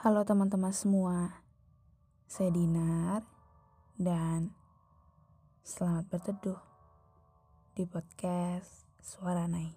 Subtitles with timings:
[0.00, 1.44] Halo teman-teman semua,
[2.24, 3.20] saya Dinar
[4.00, 4.48] dan
[5.60, 6.56] selamat berteduh
[7.76, 9.68] di podcast Suara Nai.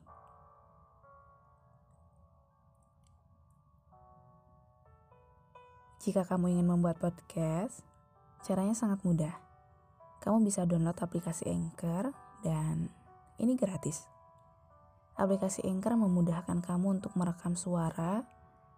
[5.99, 7.83] Jika kamu ingin membuat podcast,
[8.47, 9.35] caranya sangat mudah.
[10.23, 12.15] Kamu bisa download aplikasi Anchor
[12.47, 12.87] dan
[13.43, 14.07] ini gratis.
[15.19, 18.23] Aplikasi Anchor memudahkan kamu untuk merekam suara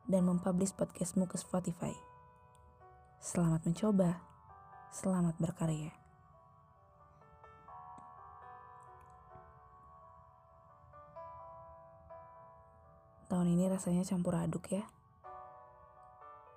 [0.05, 1.93] dan mempublish podcastmu ke Spotify.
[3.17, 4.21] Selamat mencoba,
[4.93, 5.89] selamat berkarya.
[13.25, 14.85] Tahun ini rasanya campur aduk ya.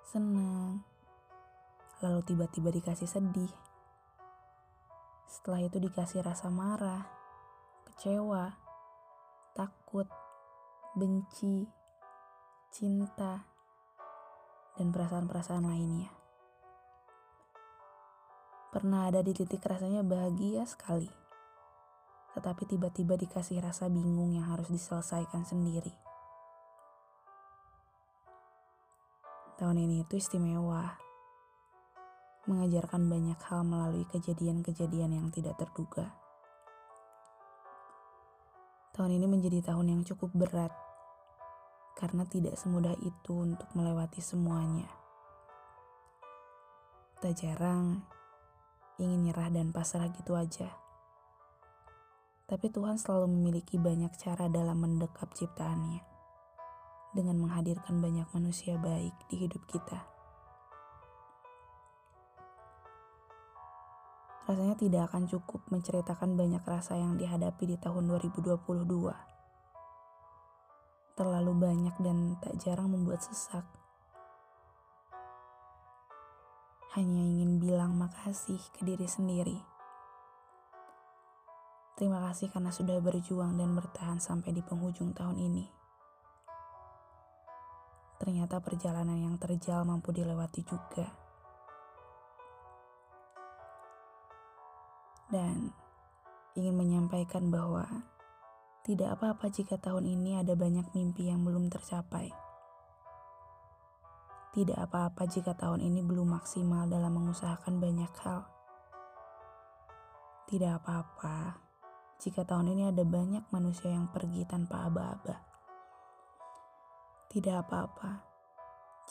[0.05, 0.85] Senang,
[2.05, 3.49] lalu tiba-tiba dikasih sedih.
[5.25, 7.09] Setelah itu dikasih rasa marah,
[7.89, 8.53] kecewa,
[9.57, 10.05] takut,
[10.93, 11.78] benci,
[12.79, 13.43] cinta,
[14.79, 16.07] dan perasaan-perasaan lainnya.
[18.71, 21.11] Pernah ada di titik rasanya bahagia sekali,
[22.39, 25.91] tetapi tiba-tiba dikasih rasa bingung yang harus diselesaikan sendiri.
[29.59, 30.95] Tahun ini itu istimewa,
[32.47, 36.15] mengajarkan banyak hal melalui kejadian-kejadian yang tidak terduga.
[38.95, 40.71] Tahun ini menjadi tahun yang cukup berat
[41.99, 44.87] karena tidak semudah itu untuk melewati semuanya.
[47.19, 47.99] Tak jarang
[48.95, 50.71] ingin nyerah dan pasrah gitu aja.
[52.47, 55.99] Tapi Tuhan selalu memiliki banyak cara dalam mendekap ciptaannya
[57.11, 59.99] dengan menghadirkan banyak manusia baik di hidup kita.
[64.47, 69.38] Rasanya tidak akan cukup menceritakan banyak rasa yang dihadapi di tahun 2022
[71.19, 73.67] terlalu banyak dan tak jarang membuat sesak.
[76.95, 79.59] Hanya ingin bilang makasih ke diri sendiri.
[81.99, 85.67] Terima kasih karena sudah berjuang dan bertahan sampai di penghujung tahun ini.
[88.15, 91.11] Ternyata perjalanan yang terjal mampu dilewati juga.
[95.27, 95.75] Dan
[96.55, 97.83] ingin menyampaikan bahwa
[98.79, 102.31] tidak apa-apa jika tahun ini ada banyak mimpi yang belum tercapai.
[104.55, 108.47] Tidak apa-apa jika tahun ini belum maksimal dalam mengusahakan banyak hal.
[110.49, 111.59] Tidak apa-apa
[112.23, 115.37] jika tahun ini ada banyak manusia yang pergi tanpa aba-aba.
[117.29, 118.11] Tidak apa-apa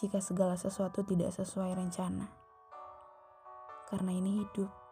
[0.01, 2.27] jika segala sesuatu tidak sesuai rencana.
[3.87, 4.88] Karena ini hidup.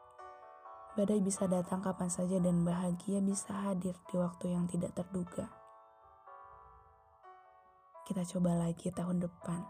[0.96, 5.44] Badai bisa datang kapan saja dan bahagia bisa hadir di waktu yang tidak terduga.
[8.08, 9.60] Kita coba lagi tahun depan.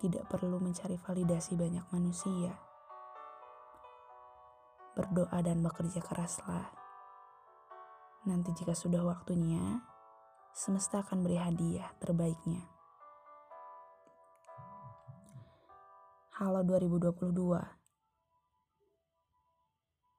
[0.00, 2.56] Tidak perlu mencari validasi banyak manusia.
[4.96, 6.64] Berdoa dan bekerja keraslah.
[8.24, 9.84] Nanti jika sudah waktunya,
[10.56, 12.64] semesta akan beri hadiah terbaiknya.
[16.40, 17.83] Halo 2022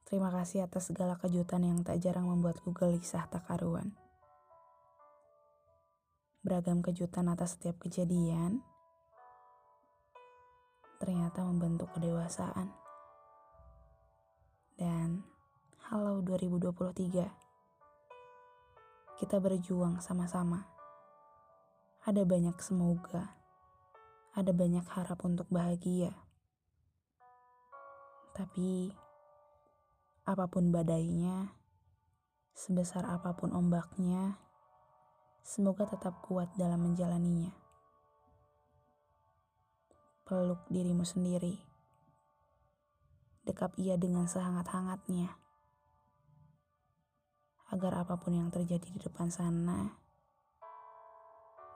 [0.06, 3.90] Terima kasih atas segala kejutan yang tak jarang membuatku gelisah tak karuan.
[6.46, 8.62] Beragam kejutan atas setiap kejadian
[11.02, 12.70] ternyata membentuk kedewasaan.
[14.78, 15.26] Dan
[15.90, 17.26] halo 2023.
[19.18, 20.70] Kita berjuang sama-sama.
[22.06, 23.34] Ada banyak semoga.
[24.38, 26.14] Ada banyak harap untuk bahagia.
[28.38, 28.94] Tapi
[30.26, 31.54] Apa pun badainya,
[32.58, 34.42] sebesar apa pun ombaknya,
[35.46, 37.54] semoga tetap kuat dalam menjalaninya.
[40.26, 41.62] Peluk dirimu sendiri.
[43.46, 45.30] Dekap ia dengan sehangat-hangatnya.
[47.70, 49.94] Agar apa pun yang terjadi di depan sana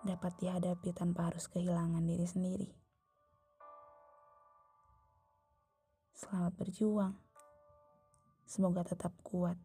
[0.02, 2.70] dapat dihadapi tanpa harus kehilangan diri sendiri.
[6.18, 7.29] Selamat berjuang.
[8.50, 9.62] Semoga tetap kuat.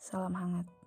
[0.00, 0.83] Salam hangat.